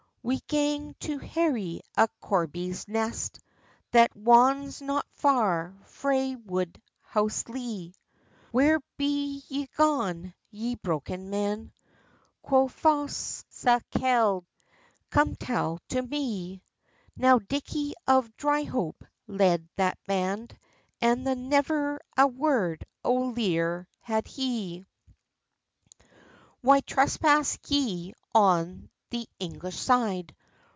"We 0.23 0.39
gang 0.41 0.95
to 0.99 1.17
herry 1.17 1.81
a 1.97 2.07
corbie's 2.21 2.87
nest, 2.87 3.39
That 3.89 4.15
wons 4.15 4.79
not 4.79 5.07
far 5.13 5.75
frae 5.85 6.35
Woodhouselee." 6.35 7.95
"Where 8.51 8.79
be 8.97 9.41
ye 9.49 9.67
gaun, 9.75 10.35
ye 10.51 10.75
broken 10.75 11.31
men?" 11.31 11.73
Quo 12.43 12.67
fause 12.67 13.43
Sakelde; 13.49 14.45
"come 15.09 15.35
tell 15.35 15.79
to 15.89 16.03
me?" 16.03 16.61
Now 17.17 17.39
Dickie 17.39 17.95
of 18.07 18.29
Dryhope 18.37 19.03
led 19.25 19.67
that 19.77 19.97
band, 20.05 20.55
And 21.01 21.25
the 21.25 21.35
nevir 21.35 21.97
a 22.15 22.27
word 22.27 22.85
o 23.03 23.11
lear 23.29 23.87
had 24.01 24.27
he. 24.27 24.85
"Why 26.61 26.81
trespass 26.81 27.57
ye 27.67 28.13
on 28.35 28.89
the 29.09 29.27
English 29.39 29.77
side? 29.77 30.33